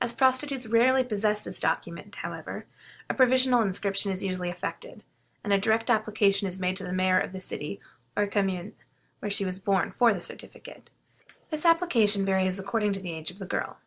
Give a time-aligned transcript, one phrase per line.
[0.00, 2.66] As prostitutes rarely possess this document, however,
[3.08, 5.04] a provisional inscription is usually effected,
[5.44, 7.80] and a direct application is made to the mayor of the city
[8.16, 8.74] or commune
[9.20, 10.90] where she was born for the certificate.
[11.50, 13.78] This application varies according to the age of the girl.